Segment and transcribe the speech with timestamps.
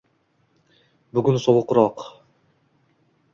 [1.17, 2.03] Bugun sovuqroq